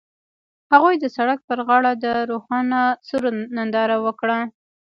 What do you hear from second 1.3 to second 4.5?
پر غاړه د روښانه سرود ننداره وکړه.